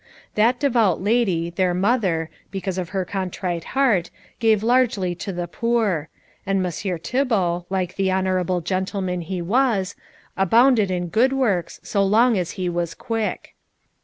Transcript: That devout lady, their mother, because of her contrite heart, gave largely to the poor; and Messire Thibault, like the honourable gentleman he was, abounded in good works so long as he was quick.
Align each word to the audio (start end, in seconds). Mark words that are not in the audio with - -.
That 0.33 0.59
devout 0.59 0.99
lady, 0.99 1.51
their 1.51 1.75
mother, 1.75 2.31
because 2.49 2.79
of 2.79 2.89
her 2.89 3.05
contrite 3.05 3.63
heart, 3.77 4.09
gave 4.39 4.63
largely 4.63 5.13
to 5.13 5.31
the 5.31 5.47
poor; 5.47 6.09
and 6.43 6.59
Messire 6.59 6.97
Thibault, 6.97 7.67
like 7.69 7.97
the 7.97 8.11
honourable 8.11 8.61
gentleman 8.61 9.21
he 9.21 9.43
was, 9.43 9.93
abounded 10.35 10.89
in 10.89 11.09
good 11.09 11.33
works 11.33 11.79
so 11.83 12.03
long 12.03 12.35
as 12.35 12.53
he 12.57 12.67
was 12.67 12.95
quick. 12.95 13.53